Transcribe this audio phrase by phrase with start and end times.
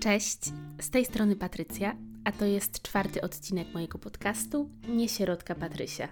[0.00, 0.38] Cześć,
[0.80, 6.08] z tej strony Patrycja, a to jest czwarty odcinek mojego podcastu Niesierotka Patrysia.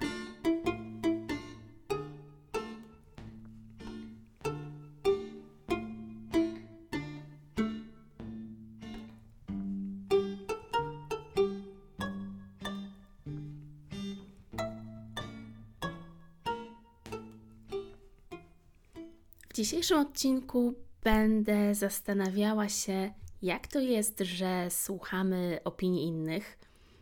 [19.48, 20.74] W dzisiejszym odcinku
[21.04, 23.14] będę zastanawiała się,
[23.44, 26.58] jak to jest, że słuchamy opinii innych,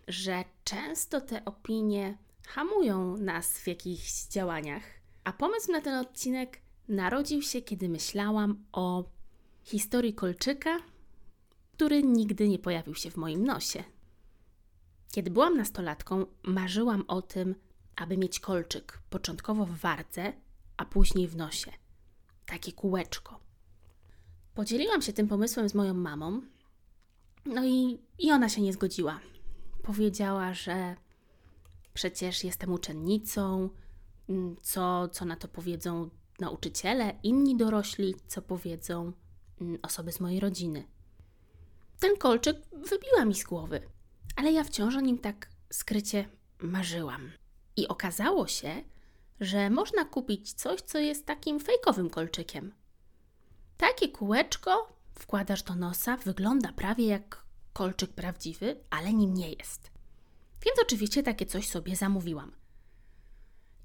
[0.09, 4.83] że często te opinie hamują nas w jakichś działaniach.
[5.25, 9.05] A pomysł na ten odcinek narodził się, kiedy myślałam o
[9.65, 10.79] historii kolczyka,
[11.73, 13.85] który nigdy nie pojawił się w moim nosie.
[15.13, 17.55] Kiedy byłam nastolatką, marzyłam o tym,
[17.97, 20.33] aby mieć kolczyk, początkowo w wardze,
[20.77, 21.73] a później w nosie.
[22.47, 23.41] Takie kółeczko.
[24.55, 26.43] Podzieliłam się tym pomysłem z moją mamą,
[27.47, 29.21] no i, i ona się nie zgodziła.
[29.83, 30.97] Powiedziała, że
[31.95, 33.69] przecież jestem uczennicą,
[34.29, 39.13] mm, co, co na to powiedzą nauczyciele, inni dorośli, co powiedzą
[39.61, 40.85] mm, osoby z mojej rodziny.
[41.99, 43.81] Ten kolczyk wybiła mi z głowy,
[44.37, 46.29] ale ja wciąż o nim tak skrycie
[46.59, 47.31] marzyłam.
[47.77, 48.83] I okazało się,
[49.41, 52.73] że można kupić coś, co jest takim fejkowym kolczykiem.
[53.83, 59.91] Takie kółeczko wkładasz do nosa, wygląda prawie jak kolczyk prawdziwy, ale nim nie jest.
[60.65, 62.53] Więc oczywiście takie coś sobie zamówiłam.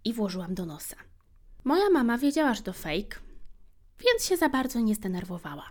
[0.04, 0.96] I włożyłam do nosa.
[1.64, 3.20] Moja mama wiedziała, że to fake,
[4.00, 5.70] więc się za bardzo nie zdenerwowała.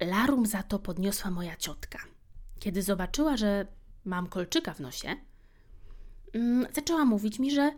[0.00, 1.98] Larum za to podniosła moja ciotka.
[2.58, 3.66] Kiedy zobaczyła, że
[4.04, 5.16] mam kolczyka w nosie,
[6.32, 7.72] mm, zaczęła mówić mi, że,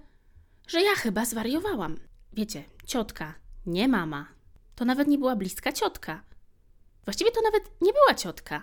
[0.69, 1.97] że ja chyba zwariowałam.
[2.33, 3.35] Wiecie, ciotka,
[3.67, 4.38] nie mama,
[4.79, 6.23] to nawet nie była bliska ciotka.
[7.05, 8.63] Właściwie to nawet nie była ciotka.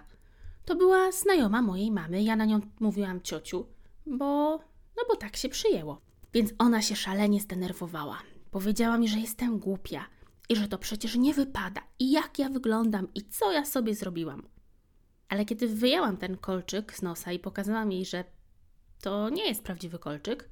[0.66, 2.24] To była znajoma mojej mamy.
[2.24, 3.68] Ja na nią mówiłam ciociu,
[4.06, 4.58] bo
[4.98, 6.02] no bo tak się przyjęło.
[6.34, 8.20] Więc ona się szalenie zdenerwowała.
[8.52, 10.06] Powiedziała mi, że jestem głupia
[10.50, 14.48] i że to przecież nie wypada i jak ja wyglądam i co ja sobie zrobiłam.
[15.30, 18.24] Ale kiedy wyjęłam ten kolczyk z nosa i pokazałam jej, że
[19.02, 20.50] to nie jest prawdziwy kolczyk,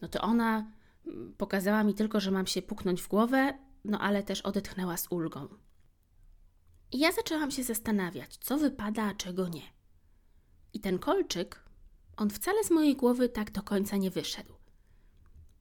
[0.00, 0.72] no to ona
[1.06, 5.06] mm, pokazała mi tylko, że mam się puknąć w głowę no ale też odetchnęła z
[5.10, 5.48] ulgą.
[6.92, 9.62] I ja zaczęłam się zastanawiać, co wypada, a czego nie.
[10.72, 11.64] I ten kolczyk,
[12.16, 14.54] on wcale z mojej głowy tak do końca nie wyszedł.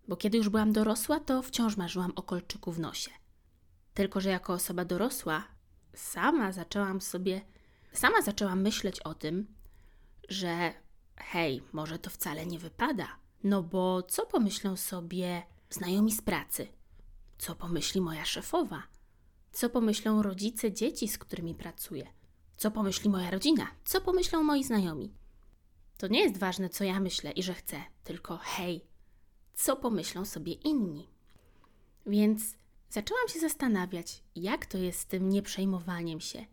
[0.08, 3.12] Bo kiedy już byłam dorosła, to wciąż marzyłam o kolczyku w nosie.
[3.94, 5.44] Tylko, że jako osoba dorosła,
[5.96, 7.42] sama zaczęłam sobie,
[7.94, 9.48] sama zaczęłam myśleć o tym,
[10.30, 10.74] że
[11.16, 13.08] hej, może to wcale nie wypada.
[13.44, 16.68] No bo co pomyślą sobie znajomi z pracy,
[17.44, 18.84] co pomyśli moja szefowa?
[19.52, 22.08] Co pomyślą rodzice dzieci, z którymi pracuję?
[22.58, 23.68] Co pomyśli moja rodzina?
[23.86, 25.14] Co pomyślą moi znajomi?
[25.98, 28.86] To nie jest ważne, co ja myślę i że chcę, tylko hej,
[29.54, 31.08] co pomyślą sobie inni?
[32.06, 32.56] Więc
[32.90, 36.46] zaczęłam się zastanawiać, jak to jest z tym nieprzejmowaniem się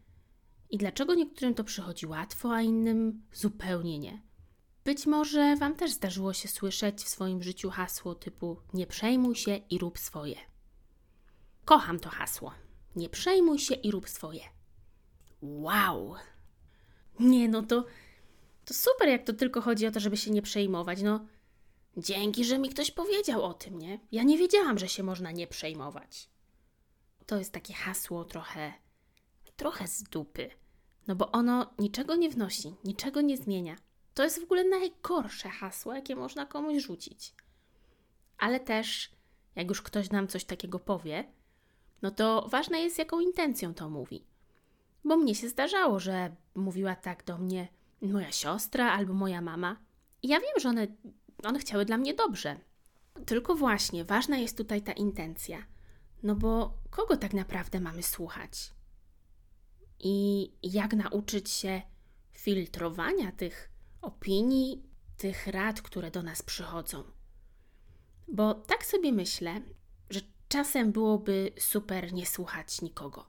[0.71, 4.23] i dlaczego niektórym to przychodzi łatwo, a innym zupełnie nie.
[4.85, 9.57] Być może Wam też zdarzyło się słyszeć w swoim życiu hasło typu nie przejmuj się
[9.57, 10.50] i rób swoje.
[11.65, 12.53] Kocham to hasło.
[12.97, 14.43] Nie przejmuj się i rób swoje.
[15.43, 16.15] Wow!
[17.21, 17.85] Nie, no to,
[18.65, 21.03] to super, jak to tylko chodzi o to, żeby się nie przejmować.
[21.03, 21.27] No,
[21.97, 24.01] dzięki, że mi ktoś powiedział o tym, nie?
[24.13, 26.29] Ja nie wiedziałam, że się można nie przejmować.
[27.27, 28.73] To jest takie hasło trochę,
[29.57, 30.51] trochę z dupy.
[31.07, 33.77] No bo ono niczego nie wnosi, niczego nie zmienia.
[34.15, 37.35] To jest w ogóle najgorsze hasło, jakie można komuś rzucić.
[38.39, 39.11] Ale też,
[39.55, 41.25] jak już ktoś nam coś takiego powie,
[42.03, 44.27] no to ważne jest, jaką intencją to mówi.
[45.05, 47.69] Bo mnie się zdarzało, że mówiła tak do mnie
[48.03, 49.77] moja siostra albo moja mama.
[50.23, 50.87] I ja wiem, że one,
[51.45, 52.61] one chciały dla mnie dobrze.
[53.27, 55.67] Tylko właśnie ważna jest tutaj ta intencja.
[56.23, 58.73] No bo kogo tak naprawdę mamy słuchać?
[59.99, 61.83] I jak nauczyć się
[62.33, 63.71] filtrowania tych
[64.03, 64.83] opinii,
[65.17, 67.05] tych rad, które do nas przychodzą?
[68.29, 69.61] Bo tak sobie myślę,
[70.51, 73.27] Czasem byłoby super nie słuchać nikogo.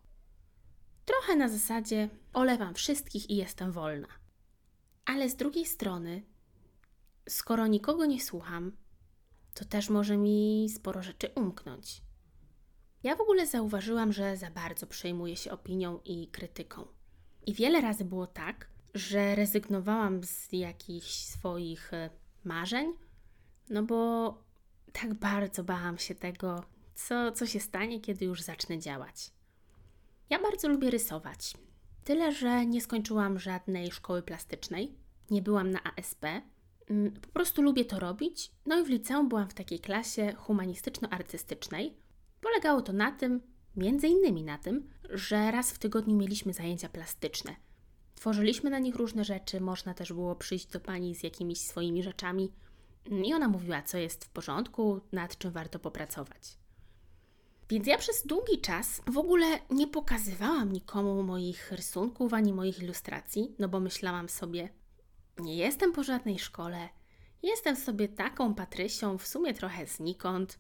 [1.06, 4.08] Trochę na zasadzie olewam wszystkich i jestem wolna.
[5.06, 6.24] Ale z drugiej strony,
[7.30, 8.72] skoro nikogo nie słucham,
[9.54, 12.02] to też może mi sporo rzeczy umknąć.
[13.04, 16.88] Ja w ogóle zauważyłam, że za bardzo przejmuję się opinią i krytyką.
[17.46, 22.10] I wiele razy było tak, że rezygnowałam z jakichś swoich e,
[22.44, 22.94] marzeń,
[23.70, 24.34] no bo
[24.94, 26.64] tak bardzo bałam się tego,
[27.08, 29.32] co, co się stanie, kiedy już zacznę działać.
[30.30, 31.54] Ja bardzo lubię rysować.
[32.04, 34.96] Tyle, że nie skończyłam żadnej szkoły plastycznej,
[35.32, 36.26] nie byłam na ASP.
[36.90, 38.52] Mm, po prostu lubię to robić.
[38.66, 41.94] No i w liceum byłam w takiej klasie humanistyczno-artystycznej.
[42.42, 43.42] Polegało to na tym,
[43.76, 47.56] między innymi na tym, że raz w tygodniu mieliśmy zajęcia plastyczne.
[48.16, 52.52] Tworzyliśmy na nich różne rzeczy, można też było przyjść do pani z jakimiś swoimi rzeczami
[53.26, 56.61] i ona mówiła, co jest w porządku, nad czym warto popracować.
[57.72, 63.56] Więc ja przez długi czas w ogóle nie pokazywałam nikomu moich rysunków ani moich ilustracji,
[63.60, 64.70] no bo myślałam sobie,
[65.40, 66.90] nie jestem po żadnej szkole,
[67.44, 70.60] jestem sobie taką Patrysią, w sumie trochę znikąd,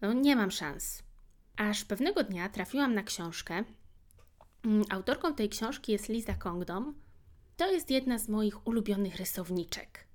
[0.00, 1.02] no nie mam szans.
[1.56, 3.64] Aż pewnego dnia trafiłam na książkę.
[4.64, 6.94] Mm, autorką tej książki jest Lisa Kongdom.
[7.56, 10.06] To jest jedna z moich ulubionych rysowniczek.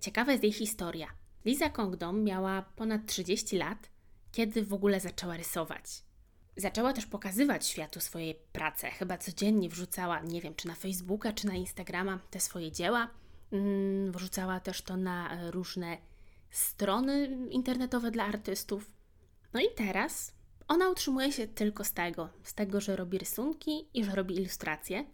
[0.00, 1.08] Ciekawa jest jej historia.
[1.44, 3.93] Lisa Kongdom miała ponad 30 lat
[4.34, 6.02] kiedy w ogóle zaczęła rysować.
[6.56, 8.90] Zaczęła też pokazywać światu swoje prace.
[8.90, 13.10] Chyba codziennie wrzucała, nie wiem, czy na Facebooka, czy na Instagrama te swoje dzieła.
[13.52, 15.98] Mm, wrzucała też to na e, różne
[16.50, 18.90] strony internetowe dla artystów.
[19.52, 20.34] No i teraz
[20.68, 25.04] ona utrzymuje się tylko z tego, z tego, że robi rysunki i że robi ilustracje.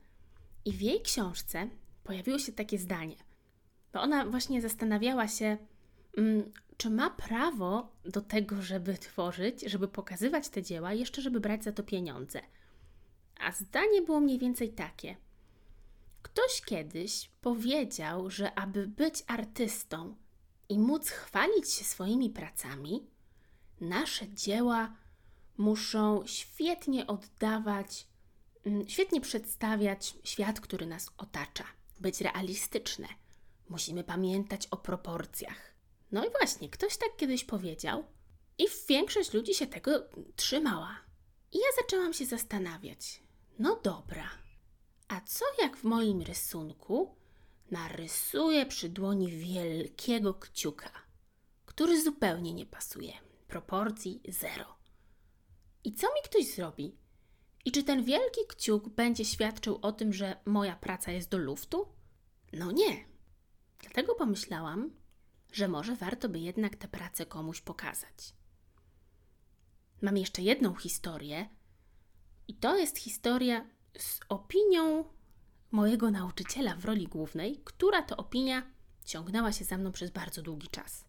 [0.64, 1.68] I w jej książce
[2.04, 3.16] pojawiło się takie zdanie,
[3.92, 5.58] bo ona właśnie zastanawiała się,
[6.16, 11.64] mm, czy ma prawo do tego, żeby tworzyć, żeby pokazywać te dzieła, jeszcze żeby brać
[11.64, 12.40] za to pieniądze.
[13.40, 15.16] A zdanie było mniej więcej takie.
[16.22, 20.16] Ktoś kiedyś powiedział, że aby być artystą
[20.68, 23.06] i móc chwalić się swoimi pracami,
[23.80, 24.96] nasze dzieła
[25.58, 28.06] muszą świetnie oddawać,
[28.66, 31.64] mm, świetnie przedstawiać świat, który nas otacza,
[32.00, 33.08] być realistyczne.
[33.68, 35.69] Musimy pamiętać o proporcjach.
[36.12, 38.04] No i właśnie, ktoś tak kiedyś powiedział,
[38.58, 40.96] i większość ludzi się tego trzymała.
[41.52, 43.22] I ja zaczęłam się zastanawiać.
[43.58, 44.30] No dobra,
[45.08, 47.16] a co jak w moim rysunku
[47.70, 50.90] narysuję przy dłoni wielkiego kciuka,
[51.66, 53.12] który zupełnie nie pasuje,
[53.48, 54.76] proporcji zero.
[55.84, 56.96] I co mi ktoś zrobi?
[57.64, 61.88] I czy ten wielki kciuk będzie świadczył o tym, że moja praca jest do luftu?
[62.52, 63.04] No nie.
[63.80, 64.99] Dlatego pomyślałam,
[65.52, 68.34] że może warto by jednak tę pracę komuś pokazać.
[70.02, 71.48] Mam jeszcze jedną historię,
[72.48, 73.66] i to jest historia
[73.98, 75.04] z opinią
[75.70, 78.62] mojego nauczyciela w roli głównej, która to opinia
[79.04, 81.04] ciągnęła się za mną przez bardzo długi czas.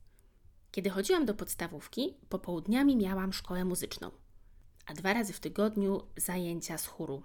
[0.72, 4.12] Kiedy chodziłam do podstawówki, popołudniami miałam szkołę muzyczną,
[4.86, 7.24] a dwa razy w tygodniu zajęcia z chóru.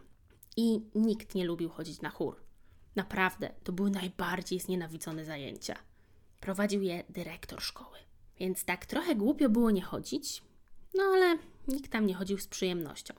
[0.57, 2.41] I nikt nie lubił chodzić na chór.
[2.97, 5.77] Naprawdę, to były najbardziej znienawidzone zajęcia.
[6.41, 7.99] Prowadził je dyrektor szkoły.
[8.39, 10.43] Więc tak trochę głupio było nie chodzić,
[10.95, 11.39] no ale
[11.69, 13.15] nikt tam nie chodził z przyjemnością.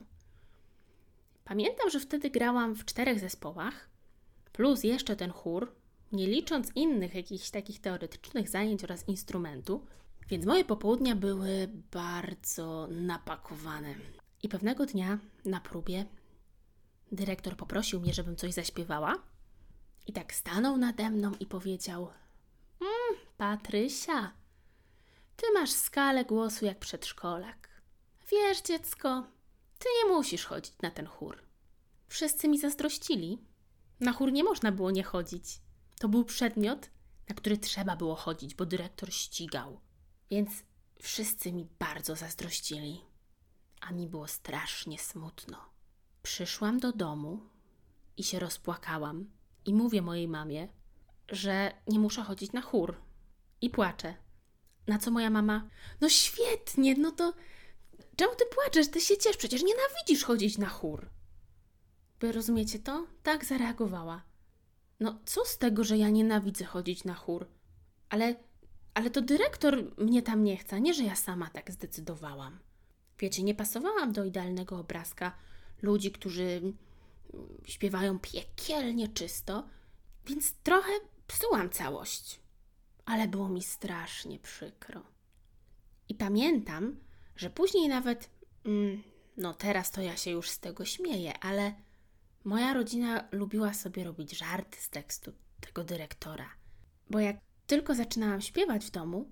[1.44, 3.88] Pamiętam, że wtedy grałam w czterech zespołach,
[4.52, 5.72] plus jeszcze ten chór,
[6.12, 9.86] nie licząc innych jakichś takich teoretycznych zajęć oraz instrumentu,
[10.28, 13.94] więc moje popołudnia były bardzo napakowane.
[14.42, 16.06] I pewnego dnia na próbie
[17.12, 19.22] dyrektor poprosił mnie, żebym coś zaśpiewała.
[20.06, 22.08] I tak stanął nade mną i powiedział:
[22.80, 24.32] Mm, Patrysia,
[25.36, 27.68] ty masz skalę głosu jak przedszkolak.
[28.30, 29.26] Wiesz, dziecko,
[29.78, 31.42] ty nie musisz chodzić na ten chór.
[32.08, 33.38] Wszyscy mi zazdrościli.
[34.00, 35.60] Na chór nie można było nie chodzić.
[35.98, 36.90] To był przedmiot,
[37.28, 39.80] na który trzeba było chodzić, bo dyrektor ścigał.
[40.30, 40.50] Więc
[41.02, 43.00] wszyscy mi bardzo zazdrościli.
[43.80, 45.58] A mi było strasznie smutno.
[46.22, 47.40] Przyszłam do domu
[48.16, 49.30] i się rozpłakałam.
[49.64, 50.68] I mówię mojej mamie,
[51.28, 52.94] że nie muszę chodzić na chór.
[53.60, 54.14] I płaczę.
[54.86, 55.68] Na co moja mama?
[56.00, 57.34] No świetnie, no to
[58.16, 58.88] czemu ty płaczesz?
[58.88, 61.08] Ty się ciesz, przecież nienawidzisz chodzić na chór.
[62.20, 63.06] Wy rozumiecie to?
[63.22, 64.22] Tak zareagowała.
[65.00, 67.46] No co z tego, że ja nienawidzę chodzić na chór?
[68.08, 68.34] Ale,
[68.94, 72.58] ale to dyrektor mnie tam nie chce, nie że ja sama tak zdecydowałam.
[73.18, 75.32] Wiecie, nie pasowałam do idealnego obrazka
[75.82, 76.72] ludzi, którzy
[77.64, 79.68] śpiewają piekielnie czysto,
[80.26, 80.92] więc trochę
[81.28, 82.40] psułam całość,
[83.04, 85.02] ale było mi strasznie przykro.
[86.08, 87.00] I pamiętam,
[87.36, 88.30] że później nawet,
[88.64, 89.02] mm,
[89.36, 91.74] no teraz to ja się już z tego śmieję, ale
[92.44, 96.50] moja rodzina lubiła sobie robić żarty z tekstu tego dyrektora.
[97.10, 99.30] Bo jak tylko zaczynałam śpiewać w domu,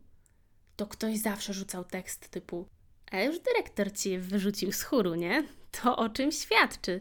[0.77, 2.69] to ktoś zawsze rzucał tekst typu
[3.11, 5.49] a już dyrektor ci wyrzucił z chóru, nie?
[5.71, 7.01] To o czym świadczy?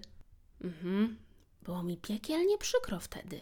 [0.62, 1.18] Mhm.
[1.62, 3.42] Było mi piekielnie przykro wtedy.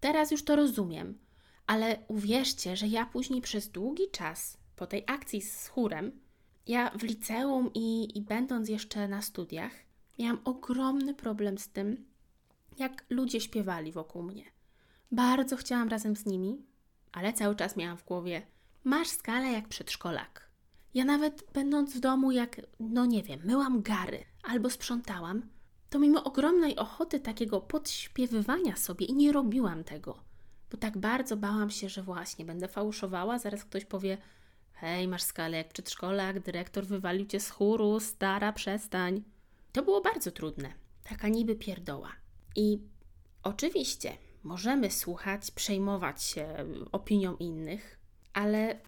[0.00, 1.18] Teraz już to rozumiem,
[1.66, 6.20] ale uwierzcie, że ja później przez długi czas, po tej akcji z chórem,
[6.66, 9.72] ja w liceum i, i będąc jeszcze na studiach,
[10.18, 12.04] miałam ogromny problem z tym,
[12.78, 14.44] jak ludzie śpiewali wokół mnie.
[15.12, 16.62] Bardzo chciałam razem z nimi,
[17.12, 18.42] ale cały czas miałam w głowie:
[18.84, 20.48] masz skalę jak przedszkolak.
[20.94, 25.42] Ja nawet będąc w domu, jak, no nie wiem, myłam gary albo sprzątałam,
[25.90, 30.18] to mimo ogromnej ochoty takiego podśpiewywania sobie i nie robiłam tego,
[30.70, 34.18] bo tak bardzo bałam się, że właśnie będę fałszowała, zaraz ktoś powie:
[34.72, 39.22] Hej, masz skalę jak przedszkolak, dyrektor wywalił cię z chóru, stara, przestań.
[39.72, 40.72] To było bardzo trudne,
[41.04, 42.12] taka niby pierdoła.
[42.56, 42.78] I
[43.42, 46.54] oczywiście możemy słuchać, przejmować się
[46.92, 47.98] opinią innych,
[48.32, 48.80] ale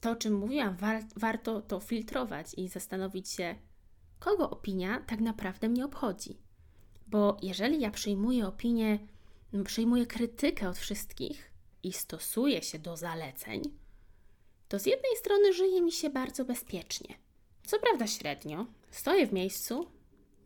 [0.00, 3.54] to, o czym mówiłam, war warto to filtrować i zastanowić się,
[4.18, 6.41] kogo opinia tak naprawdę mnie obchodzi.
[7.12, 8.98] Bo jeżeli ja przyjmuję opinię,
[9.64, 11.52] przyjmuję krytykę od wszystkich
[11.82, 13.62] i stosuję się do zaleceń,
[14.68, 17.14] to z jednej strony żyje mi się bardzo bezpiecznie.
[17.66, 19.86] Co prawda średnio, stoję w miejscu,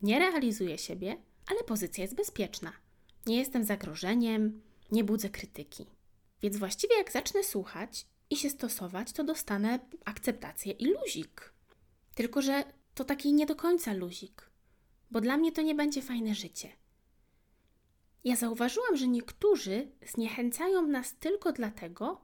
[0.03, 2.73] nie realizuję siebie, ale pozycja jest bezpieczna.
[3.27, 5.87] Nie jestem zagrożeniem, nie budzę krytyki.
[6.43, 11.53] Więc właściwie jak zacznę słuchać i się stosować, to dostanę akceptację i luzik.
[12.15, 14.46] Tylko, że to taki nie do końca luzik,
[15.11, 16.73] bo dla mnie to nie będzie fajne życie.
[18.25, 22.21] Ja zauważyłam, że niektórzy zniechęcają nas tylko dlatego,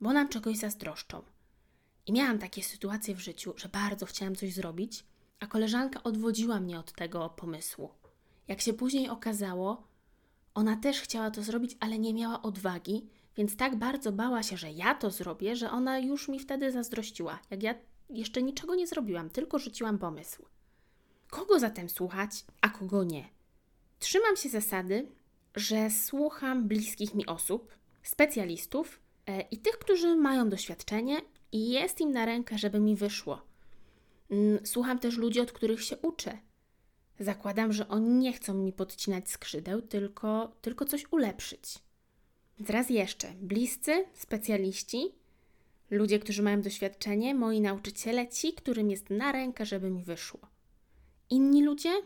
[0.00, 1.22] bo nam czegoś zazdroszczą.
[2.06, 5.04] I miałam takie sytuacje w życiu, że bardzo chciałam coś zrobić,
[5.40, 7.90] a koleżanka odwodziła mnie od tego pomysłu.
[8.48, 9.88] Jak się później okazało,
[10.54, 14.72] ona też chciała to zrobić, ale nie miała odwagi, więc tak bardzo bała się, że
[14.72, 17.74] ja to zrobię, że ona już mi wtedy zazdrościła, jak ja
[18.10, 20.44] jeszcze niczego nie zrobiłam, tylko rzuciłam pomysł.
[21.32, 23.28] Kogo zatem słuchać, a kogo nie?
[23.98, 25.06] Trzymam się zasady,
[25.56, 27.72] że słucham bliskich mi osób,
[28.02, 31.20] specjalistów e, i tych, którzy mają doświadczenie
[31.52, 33.42] i jest im na rękę, żeby mi wyszło.
[34.30, 36.38] Mm, słucham też ludzi, od których się uczę.
[37.20, 41.78] Zakładam, że oni nie chcą mi podcinać skrzydeł, tylko, tylko coś ulepszyć.
[42.58, 45.14] Więc raz jeszcze, bliscy, specjaliści,
[45.90, 50.51] ludzie, którzy mają doświadczenie, moi nauczyciele, ci, którym jest na rękę, żeby mi wyszło.
[51.32, 52.02] Inni ludzie?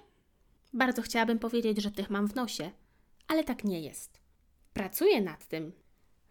[0.73, 2.71] Bardzo chciałabym powiedzieć, że tych mam w nosie,
[3.28, 4.21] ale tak nie jest.
[4.73, 5.73] Pracuję nad tym,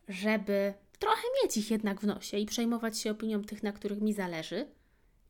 [0.07, 4.13] żeby trochę mieć ich jednak w nosie i przejmować się opinią tych, na których mi
[4.13, 4.67] zależy,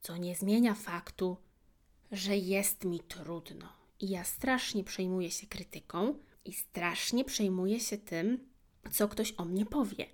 [0.02, 1.38] co nie zmienia faktu,
[2.12, 3.70] że jest mi trudno.
[4.00, 8.50] I ja strasznie przejmuję się krytyką i strasznie przejmuję się tym,
[8.92, 10.06] co ktoś o mnie powie.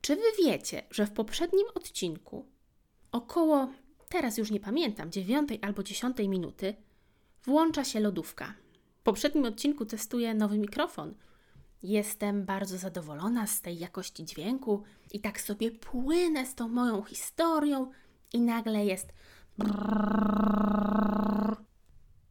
[0.00, 2.46] Czy wy wiecie, że w poprzednim odcinku,
[3.12, 3.68] około,
[4.08, 6.85] teraz już nie pamiętam, dziewiątej albo dziesiątej minuty,
[7.46, 8.54] włącza się lodówka.
[9.00, 11.14] W poprzednim odcinku testuję nowy mikrofon.
[11.82, 17.90] Jestem bardzo zadowolona z tej jakości dźwięku i tak sobie płynę z tą moją historią
[18.32, 19.12] i nagle jest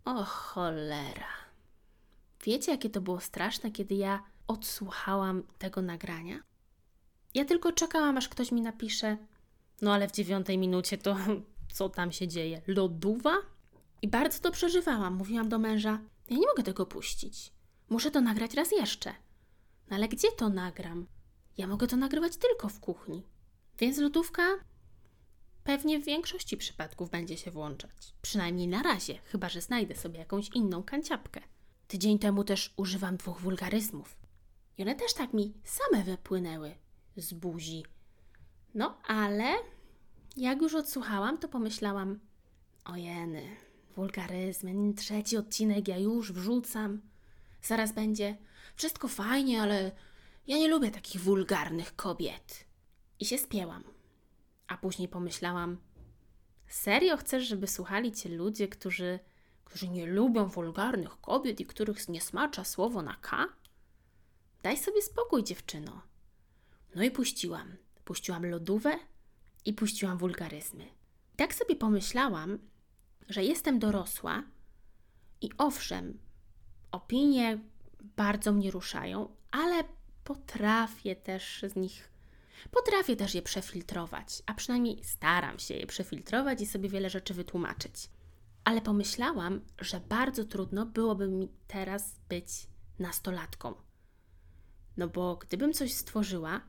[0.05, 1.35] o cholera.
[2.45, 6.39] Wiecie, jakie to było straszne, kiedy ja odsłuchałam tego nagrania?
[7.33, 9.17] Ja tylko czekałam, aż ktoś mi napisze,
[9.81, 11.17] no ale w dziewiątej minucie to
[11.75, 12.61] co tam się dzieje?
[12.67, 13.35] Loduwa?
[14.05, 15.15] I bardzo to przeżywałam.
[15.15, 17.53] Mówiłam do męża, ja nie mogę tego puścić.
[17.89, 19.13] Muszę to nagrać raz jeszcze.
[19.89, 21.07] No ale gdzie to nagram?
[21.57, 23.23] Ja mogę to nagrywać tylko w kuchni.
[23.79, 24.43] Więc lodówka
[25.63, 28.13] pewnie w większości przypadków będzie się włączać.
[28.21, 31.41] Przynajmniej na razie, chyba że znajdę sobie jakąś inną kanciapkę.
[31.87, 34.17] Tydzień temu też używam dwóch wulgaryzmów.
[34.77, 36.75] I one też tak mi same wypłynęły
[37.17, 37.85] z buzi.
[38.75, 39.53] No ale
[40.37, 42.19] jak już odsłuchałam, to pomyślałam:
[42.85, 43.55] ojeny,
[43.95, 47.01] wulgaryzmy, trzeci odcinek ja już wrzucam.
[47.61, 48.37] Zaraz będzie
[48.75, 49.91] wszystko fajnie, ale
[50.47, 52.65] ja nie lubię takich wulgarnych kobiet.
[53.19, 53.83] I się spięłam.
[54.67, 55.77] A później pomyślałam:
[56.67, 59.19] Serio chcesz, żeby słuchali cię ludzie, którzy,
[59.65, 63.47] którzy nie lubią wulgarnych kobiet i których zniesmacza słowo na K?
[64.63, 66.01] Daj sobie spokój, dziewczyno.
[66.95, 67.75] No i puściłam.
[68.05, 68.99] Puściłam lodówę
[69.65, 70.85] i puściłam wulgaryzmy.
[71.35, 72.59] Tak sobie pomyślałam,
[73.29, 74.43] że jestem dorosła
[75.41, 76.19] i owszem,
[76.91, 77.59] opinie
[78.15, 79.83] bardzo mnie ruszają, ale
[80.23, 82.15] potrafię też z nich
[82.71, 88.09] Potrafię też je przefiltrować, a przynajmniej staram się je przefiltrować i sobie wiele rzeczy wytłumaczyć.
[88.63, 92.47] Ale pomyślałam, że bardzo trudno byłoby mi teraz być
[92.99, 93.73] nastolatką.
[94.97, 96.61] No bo gdybym coś stworzyła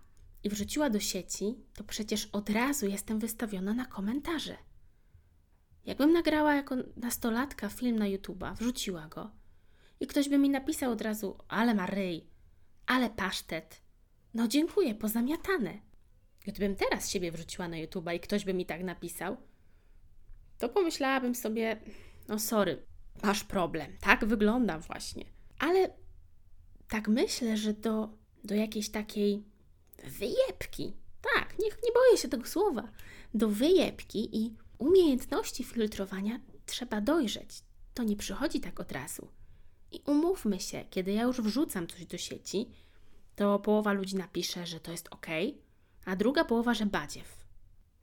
[0.44, 4.56] i wrzuciła do sieci, to przecież od razu jestem wystawiona na komentarze.
[5.86, 9.30] Jakbym nagrała jako nastolatka film na YouTube'a, wrzuciła go
[10.00, 12.26] i ktoś by mi napisał od razu, ale ma ryj,
[12.86, 13.82] ale pasztet,
[14.34, 15.78] no dziękuję, pozamiatane.
[16.46, 19.36] Gdybym teraz siebie wrzuciła na YouTube'a i ktoś by mi tak napisał,
[20.58, 21.80] to pomyślałabym sobie,
[22.28, 22.82] no sorry,
[23.22, 25.24] masz problem, tak wyglądam właśnie.
[25.58, 25.90] Ale
[26.88, 28.08] tak myślę, że do,
[28.44, 29.44] do jakiejś takiej
[30.04, 30.96] wyjebki,
[31.34, 32.88] tak, nie, nie boję się tego słowa,
[33.34, 37.62] do wyjebki i umiejętności filtrowania trzeba dojrzeć.
[37.94, 39.28] To nie przychodzi tak od razu.
[39.92, 42.70] I umówmy się, kiedy ja już wrzucam coś do sieci,
[43.36, 45.26] to połowa ludzi napisze, że to jest ok,
[46.04, 47.46] a druga połowa, że badziew.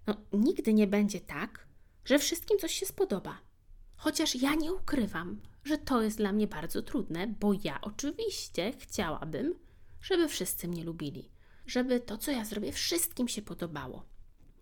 [0.08, 1.68] No, nigdy nie będzie tak,
[2.06, 3.40] że wszystkim coś się spodoba.
[3.96, 9.56] Chociaż ja nie ukrywam, że to jest dla mnie bardzo trudne, bo ja oczywiście chciałabym,
[10.02, 11.32] żeby wszyscy mnie lubili,
[11.66, 14.06] żeby to, co ja zrobię, wszystkim się podobało.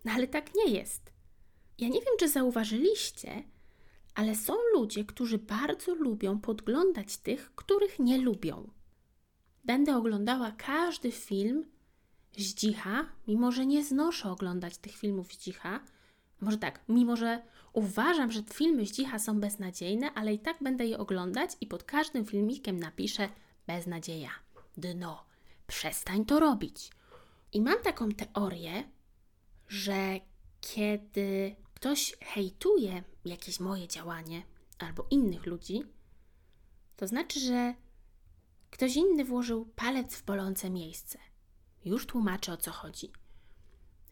[0.04, 1.12] No ale tak nie jest.
[1.78, 3.42] Ja nie wiem, czy zauważyliście,
[4.14, 8.70] ale są ludzie, którzy bardzo lubią podglądać tych, których nie lubią.
[9.64, 11.64] Będę oglądała każdy film
[12.36, 15.80] z dzicha, mimo że nie znoszę oglądać tych filmów z dzicha.
[16.40, 20.86] Może tak, mimo że uważam, że filmy z dzicha są beznadziejne, ale i tak będę
[20.86, 23.28] je oglądać i pod każdym filmikiem napiszę
[23.66, 24.30] beznadzieja,
[24.76, 25.24] dno,
[25.66, 26.90] przestań to robić.
[27.52, 28.84] I mam taką teorię,
[29.68, 30.20] że
[30.60, 34.42] kiedy ktoś hejtuje jakieś moje działanie
[34.78, 35.82] albo innych ludzi,
[36.96, 37.74] to znaczy, że
[38.70, 41.18] ktoś inny włożył palec w bolące miejsce.
[41.84, 43.12] Już tłumaczę o co chodzi.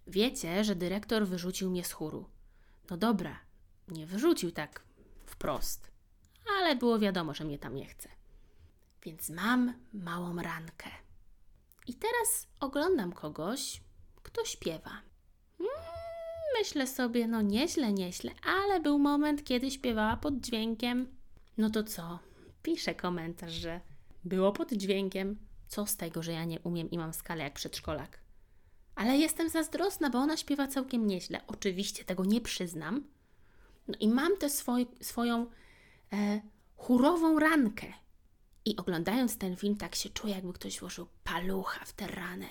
[0.07, 2.31] Wiecie, że dyrektor wyrzucił mnie z chóru.
[2.91, 3.41] No dobra,
[3.89, 4.83] nie wyrzucił tak
[5.27, 5.91] wprost,
[6.59, 8.09] ale było wiadomo, że mnie tam nie chce.
[9.03, 10.91] Więc mam małą rankę.
[11.87, 13.83] I teraz oglądam kogoś,
[14.23, 15.03] kto śpiewa.
[15.61, 16.10] Mm,
[16.59, 21.07] myślę sobie, no nieźle, nieźle, ale był moment, kiedy śpiewała pod dźwiękiem.
[21.59, 22.19] No to co?
[22.63, 23.81] Piszę komentarz, że
[24.25, 25.39] było pod dźwiękiem.
[25.69, 28.19] Co z tego, że ja nie umiem i mam skalę jak przedszkolak?
[28.95, 31.41] Ale jestem zazdrosna, bo ona śpiewa całkiem nieźle.
[31.47, 33.05] Oczywiście tego nie przyznam.
[33.89, 35.47] No i mam tę swoj, swoją
[36.13, 36.41] e,
[36.77, 37.87] chórową rankę.
[38.65, 42.47] I oglądając ten film, tak się czuję, jakby ktoś włożył palucha w tę ranę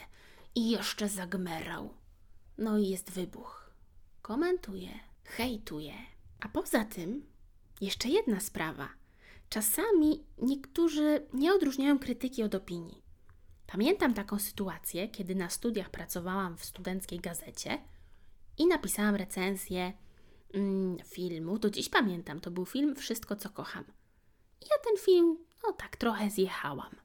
[0.56, 1.94] i jeszcze zagmerał.
[2.58, 3.59] No i jest wybuch.
[4.30, 4.90] Komentuje,
[5.24, 5.94] hejtuje.
[6.40, 7.26] A poza tym,
[7.82, 8.90] jeszcze jedna sprawa.
[9.50, 13.02] Czasami niektórzy nie odróżniają krytyki od opinii.
[13.68, 17.82] Pamiętam taką sytuację, kiedy na studiach pracowałam w studenckiej gazecie
[18.58, 19.94] i napisałam recenzję
[20.54, 21.60] mm, filmu.
[21.60, 23.84] Do dziś pamiętam, to był film Wszystko, co kocham.
[24.62, 26.96] I ja ten film, no tak, trochę zjechałam.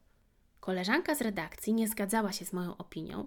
[0.61, 3.27] Koleżanka z redakcji nie zgadzała się z moją opinią,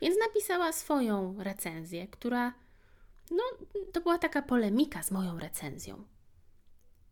[0.00, 2.61] więc napisała swoją recenzję, która,
[3.30, 3.42] no,
[3.92, 6.04] to była taka polemika z moją recenzją.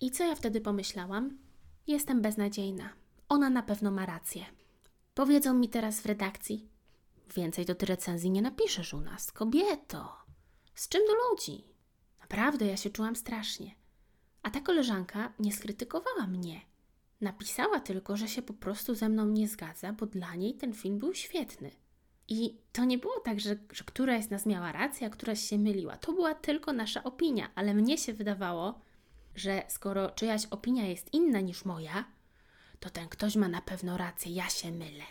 [0.01, 1.39] I co ja wtedy pomyślałam?
[1.87, 2.91] Jestem beznadziejna.
[3.29, 4.45] Ona na pewno ma rację.
[5.15, 6.69] Powiedzą mi teraz w redakcji:
[7.35, 10.17] Więcej do tej recenzji nie napiszesz u nas, kobieto.
[10.75, 11.65] Z czym do ludzi?
[12.21, 13.75] Naprawdę, ja się czułam strasznie.
[14.43, 16.61] A ta koleżanka nie skrytykowała mnie.
[17.21, 20.99] Napisała tylko, że się po prostu ze mną nie zgadza, bo dla niej ten film
[20.99, 21.71] był świetny.
[22.31, 25.59] I to nie było tak, że, że któraś z nas miała rację, a któraś się
[25.59, 25.97] myliła.
[25.97, 28.81] To była tylko nasza opinia, ale mnie się wydawało,
[29.35, 32.05] że skoro czyjaś opinia jest inna niż moja,
[32.81, 35.05] to ten ktoś ma na pewno rację, ja się mylę.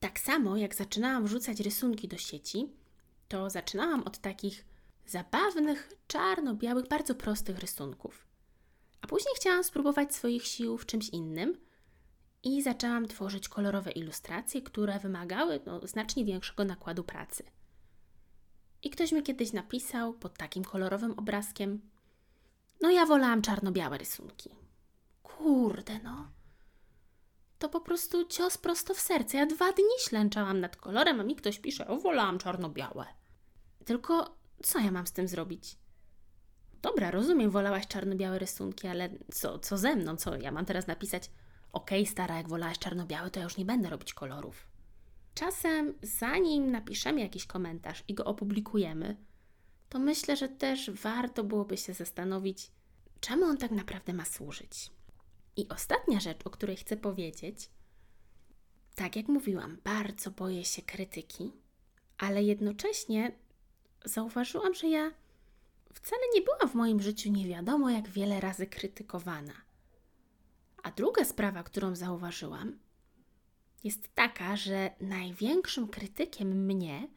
[0.00, 2.68] Tak samo jak zaczynałam wrzucać rysunki do sieci,
[3.28, 4.64] to zaczynałam od takich
[5.06, 8.26] zabawnych, czarno-białych, bardzo prostych rysunków.
[9.00, 11.65] A później chciałam spróbować swoich sił w czymś innym
[12.46, 17.44] i zaczęłam tworzyć kolorowe ilustracje, które wymagały no, znacznie większego nakładu pracy.
[18.82, 21.80] I ktoś mi kiedyś napisał pod takim kolorowym obrazkiem:
[22.80, 24.50] No, ja wolałam czarno-białe rysunki.
[25.22, 26.28] Kurde, no
[27.58, 29.36] to po prostu cios prosto w serce.
[29.36, 33.06] Ja dwa dni ślęczałam nad kolorem, a mi ktoś pisze, o wolałam czarno-białe.
[33.84, 35.76] Tylko co ja mam z tym zrobić?
[36.82, 40.16] Dobra, rozumiem, wolałaś czarno-białe rysunki, ale co, co ze mną?
[40.16, 41.30] Co ja mam teraz napisać?
[41.76, 44.66] Okej, okay, stara, jak wolałaś czarno-białe, to ja już nie będę robić kolorów.
[45.34, 49.16] Czasem, zanim napiszemy jakiś komentarz i go opublikujemy,
[49.88, 52.70] to myślę, że też warto byłoby się zastanowić,
[53.20, 54.90] czemu on tak naprawdę ma służyć.
[55.56, 57.70] I ostatnia rzecz, o której chcę powiedzieć,
[58.94, 61.52] tak jak mówiłam, bardzo boję się krytyki,
[62.18, 63.32] ale jednocześnie
[64.04, 65.10] zauważyłam, że ja
[65.94, 69.65] wcale nie byłam w moim życiu nie wiadomo jak wiele razy krytykowana.
[70.86, 72.78] A druga sprawa, którą zauważyłam,
[73.84, 77.08] jest taka, że największym krytykiem mnie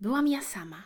[0.00, 0.82] byłam ja sama.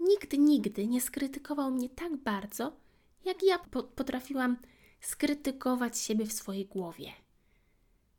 [0.00, 2.76] Nikt nigdy nie skrytykował mnie tak bardzo,
[3.24, 3.58] jak ja
[3.96, 4.56] potrafiłam
[5.00, 7.12] skrytykować siebie w swojej głowie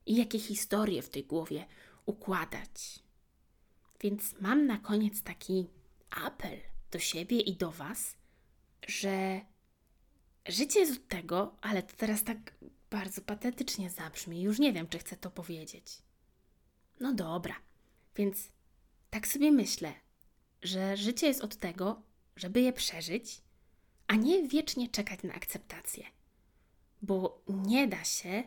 [0.06, 1.66] i jakie historie w tej głowie
[2.06, 3.00] układać.
[4.02, 5.68] Więc mam na koniec taki
[6.10, 6.60] apel
[6.92, 8.18] do siebie i do Was,
[8.88, 9.42] że
[10.48, 12.54] życie jest od tego, ale to teraz tak
[12.90, 14.42] bardzo patetycznie zabrzmi.
[14.42, 15.98] Już nie wiem, czy chcę to powiedzieć.
[17.00, 17.56] No dobra,
[18.16, 18.52] więc
[19.10, 19.94] tak sobie myślę,
[20.62, 22.02] że życie jest od tego,
[22.36, 23.42] żeby je przeżyć,
[24.08, 26.06] a nie wiecznie czekać na akceptację.
[27.02, 28.44] Bo nie da się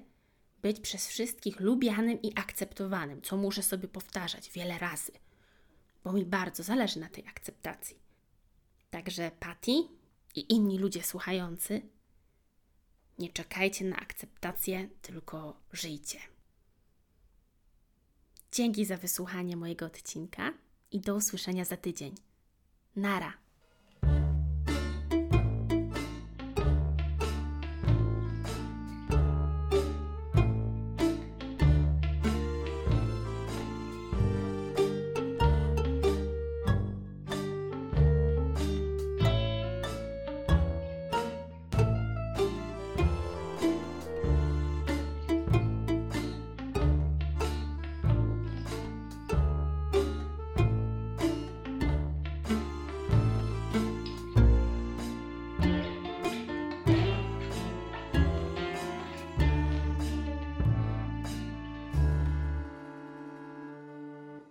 [0.63, 5.13] być przez wszystkich lubianym i akceptowanym, co muszę sobie powtarzać wiele razy,
[6.05, 7.99] bo mi bardzo zależy na tej akceptacji.
[8.91, 9.73] Także Patty
[10.35, 11.83] i inni ludzie słuchający,
[13.19, 16.19] nie czekajcie na akceptację, tylko żyjcie.
[18.53, 20.53] Dzięki za wysłuchanie mojego odcinka
[20.91, 22.15] i do usłyszenia za tydzień.
[22.97, 23.42] Nara!